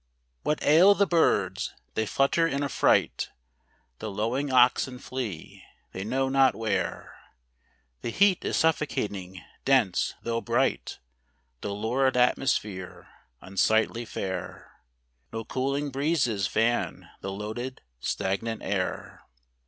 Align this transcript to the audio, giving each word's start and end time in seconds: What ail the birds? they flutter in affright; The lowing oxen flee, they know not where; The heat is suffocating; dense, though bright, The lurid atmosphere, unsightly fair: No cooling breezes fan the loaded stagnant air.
What 0.41 0.63
ail 0.63 0.95
the 0.95 1.05
birds? 1.05 1.75
they 1.93 2.07
flutter 2.07 2.47
in 2.47 2.63
affright; 2.63 3.29
The 3.99 4.09
lowing 4.09 4.51
oxen 4.51 4.97
flee, 4.97 5.63
they 5.91 6.03
know 6.03 6.27
not 6.27 6.55
where; 6.55 7.13
The 8.01 8.09
heat 8.09 8.43
is 8.43 8.57
suffocating; 8.57 9.43
dense, 9.63 10.15
though 10.23 10.41
bright, 10.41 10.97
The 11.61 11.71
lurid 11.71 12.17
atmosphere, 12.17 13.09
unsightly 13.41 14.05
fair: 14.05 14.71
No 15.31 15.45
cooling 15.45 15.91
breezes 15.91 16.47
fan 16.47 17.07
the 17.21 17.31
loaded 17.31 17.81
stagnant 17.99 18.63
air. 18.63 19.21